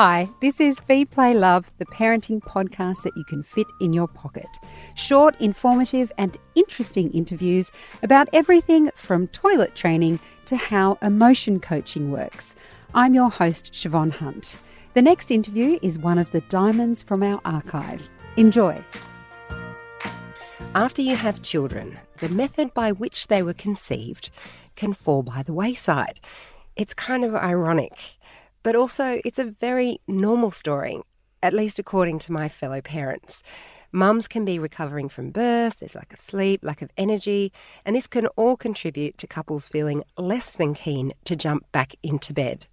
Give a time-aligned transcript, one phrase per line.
[0.00, 4.06] Hi, this is Feed Play Love, the parenting podcast that you can fit in your
[4.06, 4.46] pocket.
[4.94, 7.72] Short, informative, and interesting interviews
[8.04, 12.54] about everything from toilet training to how emotion coaching works.
[12.94, 14.58] I'm your host, Siobhan Hunt.
[14.94, 18.08] The next interview is one of the diamonds from our archive.
[18.36, 18.80] Enjoy.
[20.76, 24.30] After you have children, the method by which they were conceived
[24.76, 26.20] can fall by the wayside.
[26.76, 27.98] It's kind of ironic.
[28.62, 31.00] But also, it's a very normal story,
[31.42, 33.42] at least according to my fellow parents.
[33.92, 37.52] Mums can be recovering from birth, there's lack of sleep, lack of energy,
[37.86, 42.34] and this can all contribute to couples feeling less than keen to jump back into
[42.34, 42.66] bed.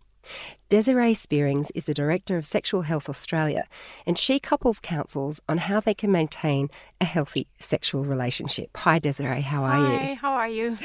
[0.69, 3.65] Desiree Spierings is the Director of Sexual Health Australia,
[4.05, 8.75] and she couples counsels on how they can maintain a healthy sexual relationship.
[8.77, 9.99] Hi, Desiree, how are Hi, you?
[9.99, 10.77] Hi, how are you?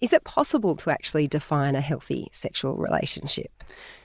[0.00, 3.64] Is it possible to actually define a healthy sexual relationship?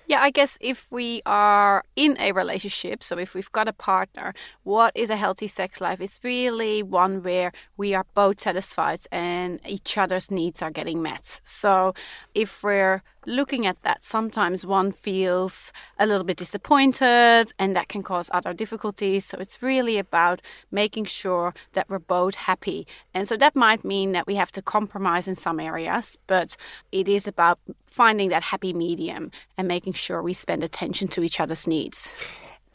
[0.09, 4.34] Yeah, I guess if we are in a relationship, so if we've got a partner,
[4.63, 6.02] what is a healthy sex life?
[6.02, 11.41] It's really one where we are both satisfied and each other's needs are getting met.
[11.43, 11.93] So
[12.34, 18.02] if we're looking at that, sometimes one feels a little bit disappointed and that can
[18.02, 19.26] cause other difficulties.
[19.26, 22.87] So it's really about making sure that we're both happy.
[23.13, 26.57] And so that might mean that we have to compromise in some areas, but
[26.91, 31.40] it is about finding that happy medium and making sure we spend attention to each
[31.40, 32.14] other's needs.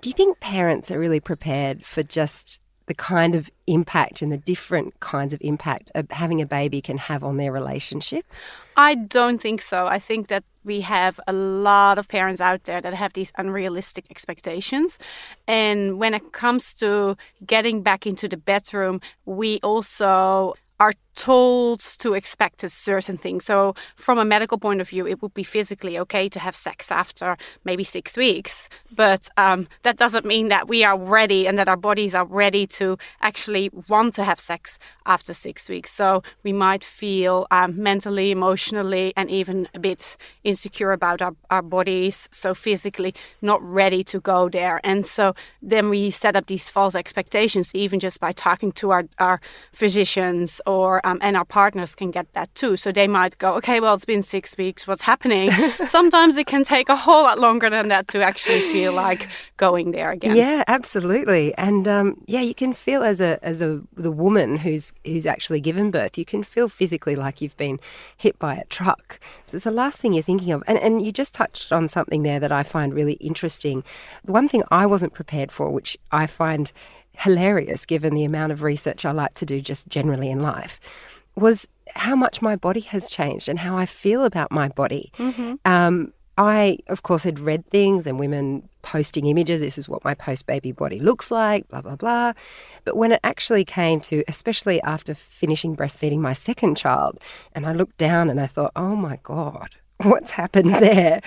[0.00, 4.36] Do you think parents are really prepared for just the kind of impact and the
[4.36, 8.26] different kinds of impact having a baby can have on their relationship?
[8.76, 9.86] I don't think so.
[9.86, 14.04] I think that we have a lot of parents out there that have these unrealistic
[14.10, 14.98] expectations.
[15.46, 22.14] And when it comes to getting back into the bedroom, we also are told to
[22.14, 23.40] expect a certain thing.
[23.40, 26.90] So, from a medical point of view, it would be physically okay to have sex
[26.90, 31.68] after maybe six weeks, but um, that doesn't mean that we are ready and that
[31.68, 35.92] our bodies are ready to actually want to have sex after six weeks.
[35.92, 41.62] So, we might feel um, mentally, emotionally, and even a bit insecure about our, our
[41.62, 42.28] bodies.
[42.32, 44.80] So, physically, not ready to go there.
[44.84, 49.04] And so, then we set up these false expectations, even just by talking to our,
[49.18, 49.40] our
[49.72, 52.76] physicians or um, and our partners can get that too.
[52.76, 54.86] So they might go, okay, well, it's been six weeks.
[54.86, 55.50] What's happening?
[55.86, 59.92] Sometimes it can take a whole lot longer than that to actually feel like going
[59.92, 60.36] there again.
[60.36, 61.54] Yeah, absolutely.
[61.56, 65.60] And um, yeah, you can feel as a as a the woman who's who's actually
[65.60, 67.78] given birth, you can feel physically like you've been
[68.16, 69.20] hit by a truck.
[69.44, 70.64] So it's the last thing you're thinking of.
[70.66, 73.84] And and you just touched on something there that I find really interesting.
[74.24, 76.72] The one thing I wasn't prepared for, which I find
[77.16, 80.80] hilarious given the amount of research I like to do just generally in life,
[81.36, 85.12] was how much my body has changed and how I feel about my body.
[85.18, 85.54] Mm-hmm.
[85.64, 89.60] Um, I, of course, had read things and women posting images.
[89.60, 92.32] This is what my post baby body looks like, blah, blah, blah.
[92.84, 97.20] But when it actually came to, especially after finishing breastfeeding my second child,
[97.54, 99.70] and I looked down and I thought, oh my God,
[100.02, 101.20] what's happened there?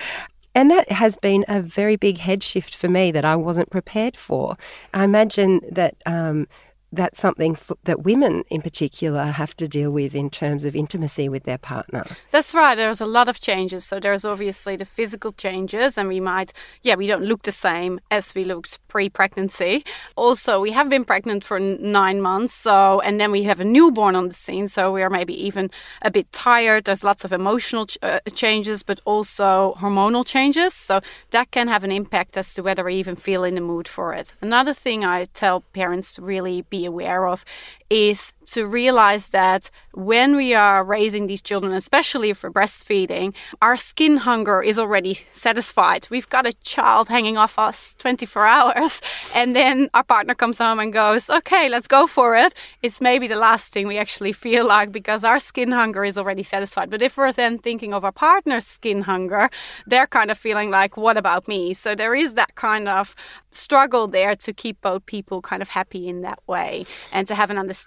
[0.54, 4.16] And that has been a very big head shift for me that I wasn't prepared
[4.16, 4.56] for.
[4.92, 6.48] I imagine that um,
[6.92, 11.28] that's something for, that women in particular have to deal with in terms of intimacy
[11.28, 12.04] with their partner.
[12.30, 12.74] That's right.
[12.74, 13.84] There's a lot of changes.
[13.84, 18.00] So there's obviously the physical changes, and we might, yeah, we don't look the same
[18.10, 19.84] as we looked pre-pregnancy.
[20.16, 24.16] Also, we have been pregnant for nine months, so and then we have a newborn
[24.16, 25.70] on the scene, so we are maybe even
[26.02, 26.84] a bit tired.
[26.84, 30.74] There's lots of emotional ch- uh, changes, but also hormonal changes.
[30.74, 31.00] So
[31.30, 34.14] that can have an impact as to whether we even feel in the mood for
[34.14, 34.34] it.
[34.40, 37.44] Another thing I tell parents to really be be aware of
[37.90, 44.18] is to realize that when we are raising these children, especially for breastfeeding, our skin
[44.18, 46.06] hunger is already satisfied.
[46.10, 49.00] We've got a child hanging off us 24 hours,
[49.34, 52.54] and then our partner comes home and goes, Okay, let's go for it.
[52.82, 56.42] It's maybe the last thing we actually feel like because our skin hunger is already
[56.42, 56.90] satisfied.
[56.90, 59.50] But if we're then thinking of our partner's skin hunger,
[59.86, 61.74] they're kind of feeling like, What about me?
[61.74, 63.14] So there is that kind of
[63.50, 67.50] struggle there to keep both people kind of happy in that way and to have
[67.50, 67.77] an understanding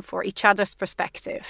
[0.00, 1.46] for each other's perspective.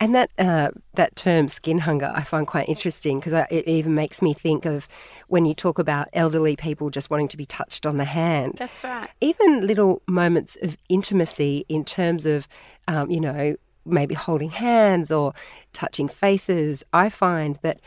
[0.00, 4.20] And that uh, that term skin hunger, I find quite interesting because it even makes
[4.20, 4.88] me think of
[5.28, 8.54] when you talk about elderly people just wanting to be touched on the hand.
[8.56, 9.08] That's right.
[9.20, 12.48] Even little moments of intimacy in terms of,
[12.88, 13.54] um, you know,
[13.84, 15.32] maybe holding hands or
[15.72, 16.82] touching faces.
[16.92, 17.80] I find that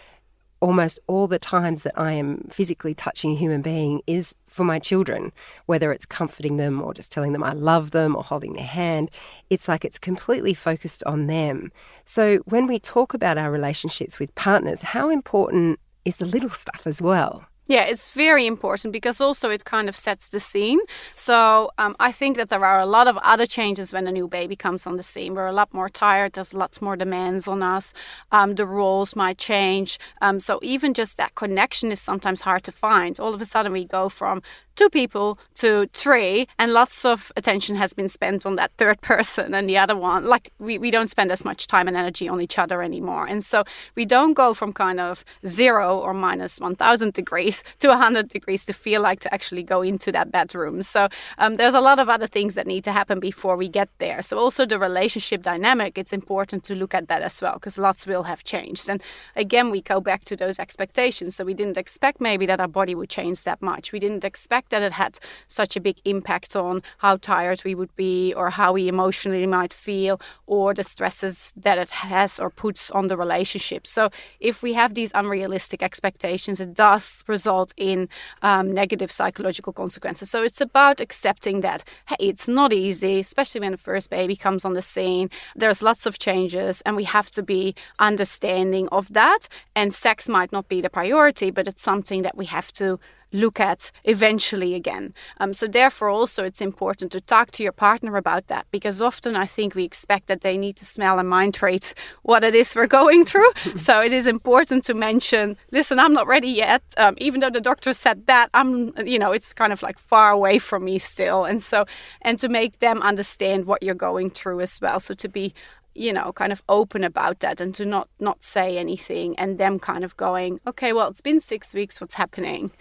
[0.60, 4.80] almost all the times that I am physically touching a human being is for my
[4.80, 5.32] children,
[5.66, 9.12] whether it's comforting them or just telling them I love them or holding their hand.
[9.50, 11.72] It's like it's completely focused on them.
[12.06, 16.84] So when we talk about our relationships with partners, how important is the little stuff
[16.86, 17.46] as well?
[17.70, 20.80] Yeah, it's very important because also it kind of sets the scene.
[21.16, 24.28] So um, I think that there are a lot of other changes when a new
[24.30, 25.36] baby comes on the scene.
[25.36, 26.34] We're a lot more tired.
[26.34, 27.94] There's lots more demands on us.
[28.32, 30.00] Um, the roles might change.
[30.22, 33.20] Um, so even just that connection is sometimes hard to find.
[33.20, 34.42] All of a sudden, we go from
[34.78, 39.54] two people to three, and lots of attention has been spent on that third person
[39.54, 40.24] and the other one.
[40.24, 43.26] Like we, we don't spend as much time and energy on each other anymore.
[43.28, 43.66] And so
[43.96, 48.74] we don't go from kind of zero or minus 1000 degrees to 100 degrees to
[48.74, 50.84] feel like to actually go into that bedroom.
[50.84, 51.10] So
[51.40, 54.22] um, there's a lot of other things that need to happen before we get there.
[54.22, 58.06] So also the relationship dynamic, it's important to look at that as well because lots
[58.06, 58.88] will have changed.
[58.88, 59.02] And
[59.36, 61.36] again, we go back to those expectations.
[61.36, 63.92] So we didn't expect maybe that our body would change that much.
[63.92, 67.76] We didn't expect fact that it had such a big impact on how tired we
[67.76, 72.50] would be or how we emotionally might feel or the stresses that it has or
[72.50, 73.88] puts on the relationship.
[73.88, 74.10] So
[74.40, 78.10] if we have these unrealistic expectations, it does result in
[78.42, 80.30] um, negative psychological consequences.
[80.30, 84.66] So it's about accepting that, hey, it's not easy, especially when the first baby comes
[84.66, 85.30] on the scene.
[85.56, 89.48] There's lots of changes, and we have to be understanding of that.
[89.76, 93.00] And sex might not be the priority, but it's something that we have to
[93.32, 95.14] look at eventually again.
[95.40, 99.36] Um, so, therefore, also it's important to talk to your partner about that because often
[99.36, 101.86] I think we expect that they need to smell and mind trade
[102.24, 103.52] what it is we're going through.
[103.76, 106.84] so, it is important to mention listen, I'm not ready yet.
[106.98, 110.32] Um, even though the doctor said that, I'm, you know, it's kind of like far
[110.32, 111.46] away from me still.
[111.46, 111.86] And so,
[112.22, 115.00] and to make them understand what you're going through as well.
[115.00, 115.54] So, to be
[115.98, 119.80] you know kind of open about that and to not not say anything and them
[119.80, 122.72] kind of going okay well it's been six weeks what's happening?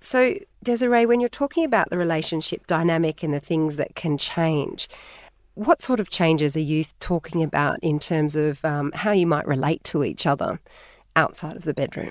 [0.00, 4.88] So desiree when you're talking about the relationship dynamic and the things that can change
[5.54, 9.46] what sort of changes are you talking about in terms of um, how you might
[9.46, 10.58] relate to each other
[11.14, 12.10] outside of the bedroom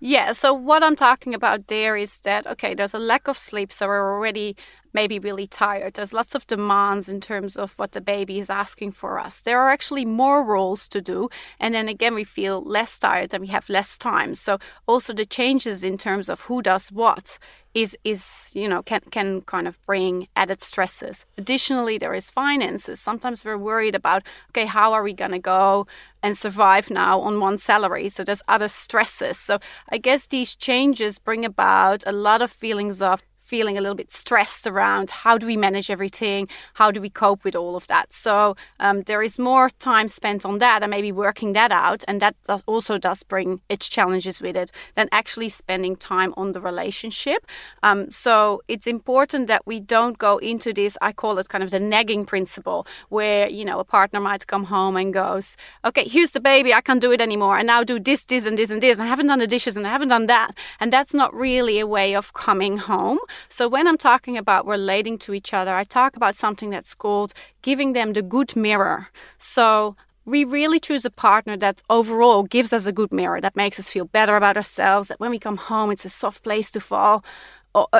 [0.00, 3.72] yeah, so what I'm talking about there is that, okay, there's a lack of sleep,
[3.72, 4.56] so we're already
[4.92, 5.94] maybe really tired.
[5.94, 9.40] There's lots of demands in terms of what the baby is asking for us.
[9.40, 11.28] There are actually more roles to do.
[11.58, 14.34] And then again, we feel less tired and we have less time.
[14.34, 17.38] So also the changes in terms of who does what
[17.74, 21.24] is is you know can can kind of bring added stresses.
[21.38, 23.00] Additionally there is finances.
[23.00, 25.86] Sometimes we're worried about okay how are we going to go
[26.22, 28.08] and survive now on one salary?
[28.08, 29.38] So there's other stresses.
[29.38, 29.58] So
[29.88, 33.22] i guess these changes bring about a lot of feelings of
[33.52, 36.48] feeling a little bit stressed around how do we manage everything,
[36.80, 38.06] how do we cope with all of that.
[38.26, 38.34] So
[38.80, 42.34] um, there is more time spent on that and maybe working that out, and that
[42.48, 47.40] does also does bring its challenges with it than actually spending time on the relationship.
[47.82, 50.96] Um, so it's important that we don't go into this.
[51.08, 52.80] I call it kind of the nagging principle,
[53.16, 55.46] where you know a partner might come home and goes,
[55.88, 56.70] "Okay, here's the baby.
[56.72, 57.54] I can't do it anymore.
[57.60, 58.98] I now do this, this, and this, and this.
[58.98, 60.50] I haven't done the dishes and I haven't done that."
[60.80, 63.18] And that's not really a way of coming home.
[63.48, 67.32] So when I'm talking about relating to each other, I talk about something that's called
[67.62, 69.08] giving them the good mirror.
[69.38, 73.78] So we really choose a partner that overall gives us a good mirror, that makes
[73.78, 76.80] us feel better about ourselves, that when we come home, it's a soft place to
[76.80, 77.24] fall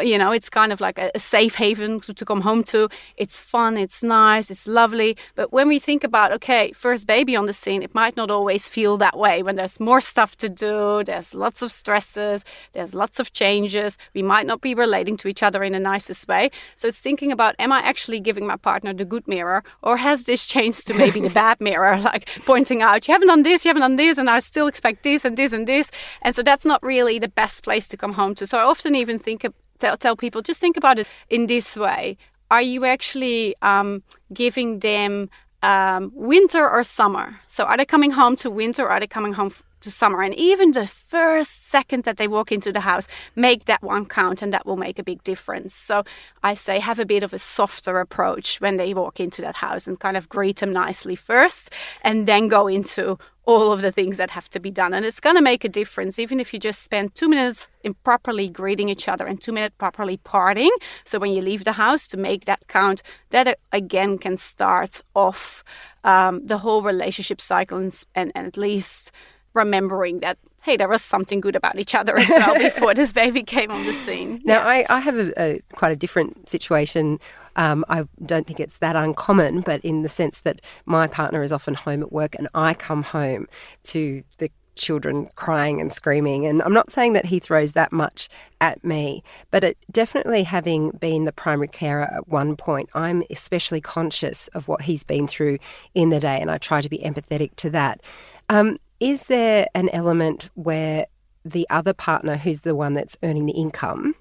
[0.02, 2.88] you know, it's kind of like a, safe haven to, to, come home to.
[3.16, 5.16] It's fun, it's nice, it's lovely.
[5.34, 8.68] But when we think about, okay, first baby on the scene, it might not always
[8.68, 9.42] feel that way.
[9.42, 13.96] When there's more stuff to do, there's lots of stresses, there's lots of changes.
[14.14, 16.50] We might not be relating to each other in the nicest way.
[16.76, 20.24] So it's thinking about, am I actually giving my partner the good mirror, or has
[20.24, 23.70] this changed to maybe the bad mirror, like pointing out, you haven't done this, you
[23.70, 25.90] haven't done this, and I still expect this and this and this.
[26.20, 28.46] And so that's not really the best place to come home to.
[28.46, 29.44] So I often even think
[29.82, 32.16] tell, tell people just think about it in this way.
[32.50, 35.28] Are you actually um, giving them
[35.62, 37.40] um, winter or summer?
[37.48, 40.34] So are they coming home to winter or are they coming home to summer and
[40.34, 44.52] even the first second that they walk into the house make that one count and
[44.52, 46.04] that will make a big difference so
[46.42, 49.86] i say have a bit of a softer approach when they walk into that house
[49.86, 51.70] and kind of greet them nicely first
[52.02, 54.94] and then go into all of the things that have to be done.
[54.94, 57.94] And it's going to make a difference, even if you just spend two minutes in
[57.94, 60.70] properly greeting each other and two minutes properly parting.
[61.04, 65.02] So when you leave the house, to make that count, that uh, again can start
[65.14, 65.64] off
[66.04, 69.10] um, the whole relationship cycle and, and, and at least
[69.54, 73.42] remembering that hey, there was something good about each other as well before this baby
[73.42, 74.40] came on the scene.
[74.44, 74.84] Now, yeah.
[74.88, 77.18] I, I have a, a, quite a different situation.
[77.56, 81.50] Um, I don't think it's that uncommon, but in the sense that my partner is
[81.50, 83.48] often home at work and I come home
[83.84, 86.46] to the children crying and screaming.
[86.46, 88.28] And I'm not saying that he throws that much
[88.60, 93.80] at me, but it definitely having been the primary carer at one point, I'm especially
[93.80, 95.58] conscious of what he's been through
[95.94, 98.00] in the day and I try to be empathetic to that.
[98.48, 101.06] Um, is there an element where
[101.44, 104.14] the other partner, who's the one that's earning the income,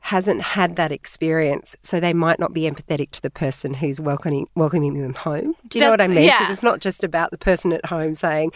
[0.00, 4.48] hasn't had that experience, so they might not be empathetic to the person who's welcoming
[4.54, 5.54] welcoming them home.
[5.68, 6.16] Do you know what I mean?
[6.16, 6.50] Because yeah.
[6.50, 8.52] it's not just about the person at home saying,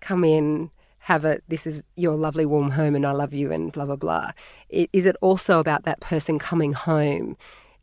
[0.00, 3.72] "Come in, have a this is your lovely warm home, and I love you," and
[3.72, 4.30] blah blah blah.
[4.72, 7.36] I- Is it also about that person coming home?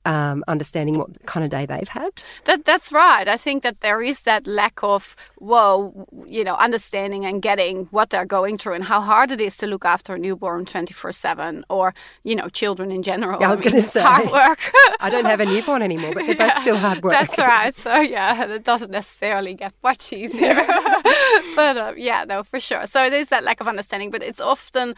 [0.09, 2.23] Um, understanding what kind of day they've had.
[2.45, 3.27] That that's right.
[3.27, 8.09] I think that there is that lack of whoa, you know, understanding and getting what
[8.09, 11.11] they're going through and how hard it is to look after a newborn twenty four
[11.11, 13.37] seven or you know children in general.
[13.39, 14.01] Yeah, I was gonna say.
[14.01, 14.59] hard work.
[14.99, 17.13] I don't have a newborn anymore, but they're both still hard work.
[17.13, 17.75] That's right.
[17.75, 20.55] So yeah, it doesn't necessarily get much easier.
[21.55, 22.87] but uh, yeah, no, for sure.
[22.87, 24.95] So it is that lack of understanding, but it's often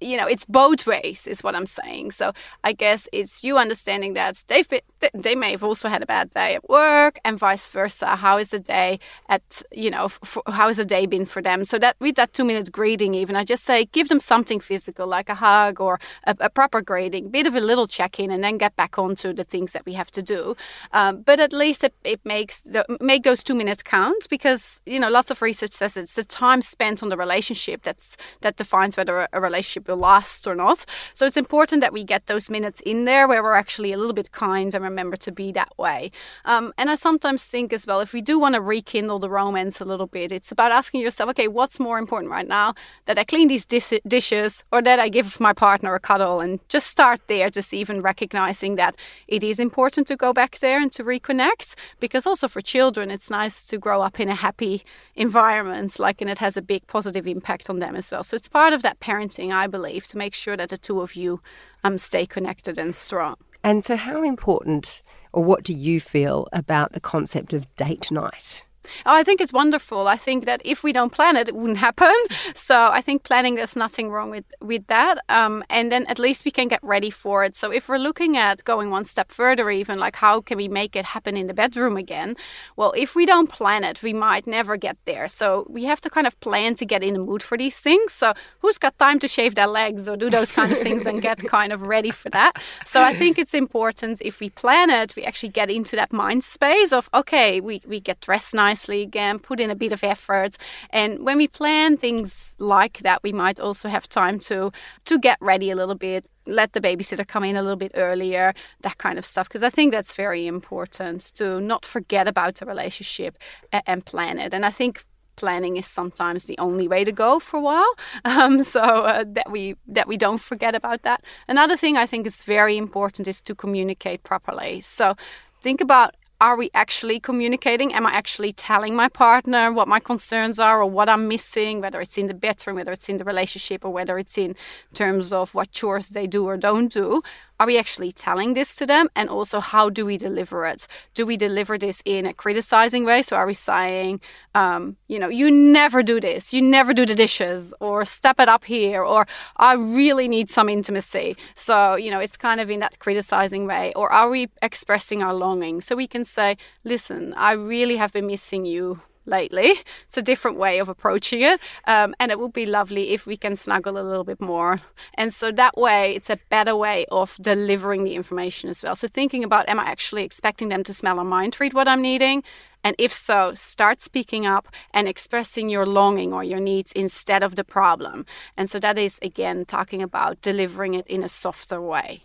[0.00, 2.10] you know it's both ways is what i'm saying.
[2.12, 2.32] So
[2.64, 4.80] i guess it's you understanding that they've been,
[5.14, 8.16] they may have also had a bad day at work and vice versa.
[8.16, 11.64] How is the day at you know f- how has the day been for them?
[11.64, 15.06] So that with that two minute greeting even i just say give them something physical
[15.06, 18.58] like a hug or a, a proper greeting bit of a little check-in and then
[18.58, 20.56] get back onto the things that we have to do.
[20.92, 25.00] Um, but at least it, it makes the, make those two minutes count because you
[25.00, 28.96] know lots of research says it's the time spent on the relationship that's that defines
[28.96, 30.84] whether a, a relationship last or not.
[31.14, 34.14] So it's important that we get those minutes in there where we're actually a little
[34.14, 36.10] bit kind and remember to be that way.
[36.44, 39.80] Um, and I sometimes think as well, if we do want to rekindle the romance
[39.80, 42.74] a little bit, it's about asking yourself, okay, what's more important right now?
[43.06, 46.60] That I clean these dis- dishes or that I give my partner a cuddle and
[46.68, 50.92] just start there, just even recognizing that it is important to go back there and
[50.92, 55.98] to reconnect because also for children, it's nice to grow up in a happy environment,
[55.98, 58.24] like, and it has a big positive impact on them as well.
[58.24, 59.77] So it's part of that parenting, I believe,
[60.08, 61.40] to make sure that the two of you
[61.84, 63.36] um, stay connected and strong.
[63.64, 68.64] And so, how important, or what do you feel about the concept of date night?
[69.06, 70.08] Oh, I think it's wonderful.
[70.08, 72.14] I think that if we don't plan it, it wouldn't happen.
[72.54, 75.18] So I think planning, there's nothing wrong with with that.
[75.28, 77.56] Um, and then at least we can get ready for it.
[77.56, 80.96] So if we're looking at going one step further, even like how can we make
[80.96, 82.36] it happen in the bedroom again?
[82.76, 85.28] Well, if we don't plan it, we might never get there.
[85.28, 88.12] So we have to kind of plan to get in the mood for these things.
[88.12, 91.22] So who's got time to shave their legs or do those kind of things and
[91.22, 92.52] get kind of ready for that?
[92.84, 96.44] So I think it's important if we plan it, we actually get into that mind
[96.44, 100.04] space of okay, we we get dressed nice nicely again, put in a bit of
[100.04, 100.56] effort.
[100.90, 104.70] And when we plan things like that, we might also have time to
[105.04, 108.54] to get ready a little bit, let the babysitter come in a little bit earlier,
[108.82, 109.48] that kind of stuff.
[109.48, 113.36] Because I think that's very important to not forget about the relationship
[113.72, 114.54] and, plan it.
[114.54, 115.04] And I think
[115.36, 117.94] planning is sometimes the only way to go for a while.
[118.24, 121.20] Um, so uh, that we that we don't forget about that.
[121.48, 124.80] Another thing I think is very important is to communicate properly.
[124.80, 125.14] So
[125.62, 127.92] think about are we actually communicating?
[127.92, 132.00] Am I actually telling my partner what my concerns are or what I'm missing, whether
[132.00, 134.54] it's in the bedroom, whether it's in the relationship, or whether it's in
[134.94, 137.22] terms of what chores they do or don't do?
[137.60, 139.08] Are we actually telling this to them?
[139.16, 140.86] And also, how do we deliver it?
[141.14, 143.22] Do we deliver this in a criticizing way?
[143.22, 144.20] So, are we saying,
[144.54, 148.48] um, you know, you never do this, you never do the dishes, or step it
[148.48, 151.36] up here, or I really need some intimacy?
[151.56, 153.92] So, you know, it's kind of in that criticizing way.
[153.96, 155.80] Or are we expressing our longing?
[155.80, 159.74] So, we can say, listen, I really have been missing you lately.
[160.06, 161.60] It's a different way of approaching it.
[161.86, 164.80] Um, and it would be lovely if we can snuggle a little bit more.
[165.14, 168.96] And so that way, it's a better way of delivering the information as well.
[168.96, 172.02] So thinking about, am I actually expecting them to smell or mind read what I'm
[172.02, 172.42] needing?
[172.84, 177.56] And if so, start speaking up and expressing your longing or your needs instead of
[177.56, 178.24] the problem.
[178.56, 182.22] And so that is, again, talking about delivering it in a softer way.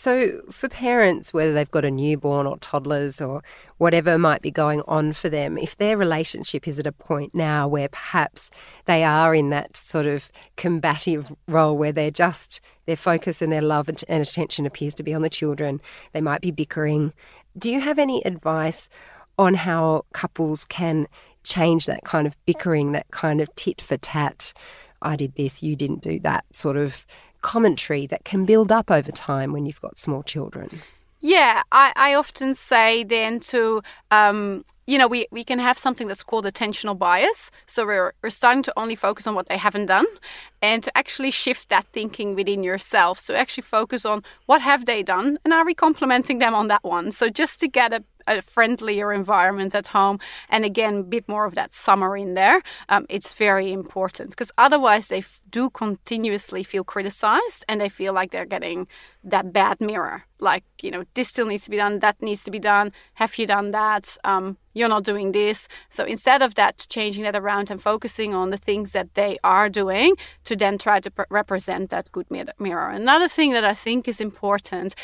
[0.00, 3.42] So, for parents, whether they've got a newborn or toddlers or
[3.76, 7.68] whatever might be going on for them, if their relationship is at a point now
[7.68, 8.50] where perhaps
[8.86, 13.60] they are in that sort of combative role where they're just, their focus and their
[13.60, 17.12] love and attention appears to be on the children, they might be bickering.
[17.58, 18.88] Do you have any advice
[19.38, 21.08] on how couples can
[21.44, 24.54] change that kind of bickering, that kind of tit for tat?
[25.02, 27.06] I did this, you didn't do that sort of
[27.42, 30.82] commentary that can build up over time when you've got small children?
[31.22, 36.08] Yeah, I, I often say then to, um, you know, we, we can have something
[36.08, 37.50] that's called attentional bias.
[37.66, 40.06] So we're, we're starting to only focus on what they haven't done
[40.62, 43.20] and to actually shift that thinking within yourself.
[43.20, 46.84] So actually focus on what have they done and are we complimenting them on that
[46.84, 47.12] one?
[47.12, 48.02] So just to get a,
[48.38, 50.18] a friendlier environment at home,
[50.48, 54.52] and again, a bit more of that summer in there, um, it's very important because
[54.56, 58.86] otherwise they do continuously feel criticized and they feel like they're getting
[59.24, 60.24] that bad mirror.
[60.38, 62.92] Like, you know, this still needs to be done, that needs to be done.
[63.14, 64.16] Have you done that?
[64.24, 65.68] Um, you're not doing this.
[65.90, 69.68] So instead of that, changing that around and focusing on the things that they are
[69.68, 72.88] doing to then try to represent that good mirror.
[72.88, 74.94] Another thing that I think is important,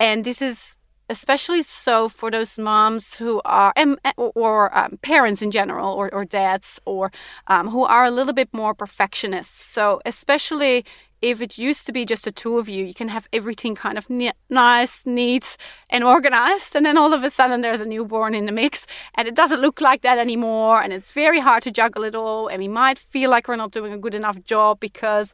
[0.00, 3.72] and this is especially so for those moms who are
[4.16, 7.12] or, um, parents in general or, or dads or
[7.46, 9.72] um, who are a little bit more perfectionists.
[9.72, 10.84] So especially
[11.22, 13.96] if it used to be just the two of you you can have everything kind
[13.96, 15.56] of ne- nice neat
[15.88, 19.28] and organized and then all of a sudden there's a newborn in the mix and
[19.28, 22.58] it doesn't look like that anymore and it's very hard to juggle it all and
[22.60, 25.32] we might feel like we're not doing a good enough job because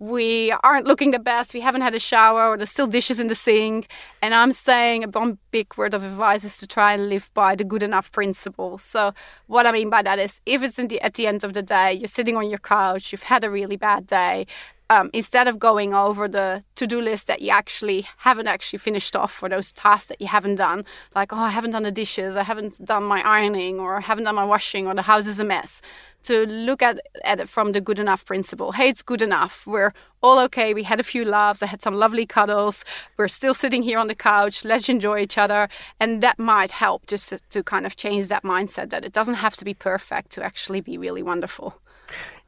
[0.00, 3.28] we aren't looking the best, we haven't had a shower, or there's still dishes in
[3.28, 3.88] the sink.
[4.22, 7.54] And I'm saying a one big word of advice is to try and live by
[7.54, 8.78] the good enough principle.
[8.78, 9.12] So,
[9.46, 11.92] what I mean by that is if it's the, at the end of the day,
[11.92, 14.46] you're sitting on your couch, you've had a really bad day,
[14.90, 19.32] um, instead of going over the to-do list that you actually haven't actually finished off
[19.32, 22.42] for those tasks that you haven't done like oh i haven't done the dishes i
[22.42, 25.44] haven't done my ironing or i haven't done my washing or the house is a
[25.44, 25.80] mess
[26.22, 28.72] to look at, at it from the good enough principle.
[28.72, 29.66] Hey it's good enough.
[29.66, 30.74] We're all okay.
[30.74, 31.62] We had a few laughs.
[31.62, 32.84] I had some lovely cuddles.
[33.16, 34.64] We're still sitting here on the couch.
[34.64, 35.68] Let's enjoy each other.
[35.98, 39.34] And that might help just to, to kind of change that mindset that it doesn't
[39.34, 41.80] have to be perfect to actually be really wonderful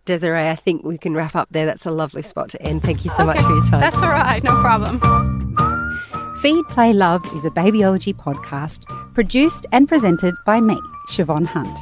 [0.04, 1.66] Desiree, I think we can wrap up there.
[1.66, 2.82] That's a lovely spot to end.
[2.82, 3.26] Thank you so okay.
[3.26, 3.80] much for your time.
[3.80, 5.00] That's all right, no problem.
[6.40, 11.78] Feed, Play, Love is a babyology podcast produced and presented by me, Siobhan Hunt.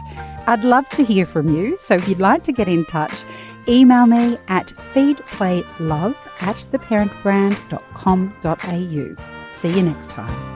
[0.47, 3.25] I'd love to hear from you, so if you'd like to get in touch,
[3.69, 9.55] email me at feedplaylove at theparentbrand.com.au.
[9.55, 10.50] See you next time.